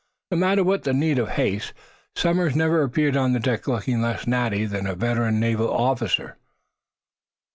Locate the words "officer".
5.71-6.37